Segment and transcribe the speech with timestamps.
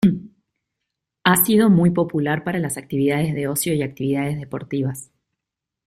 [1.23, 5.11] Ha sido muy popular para las actividades de ocio y actividades deportivas.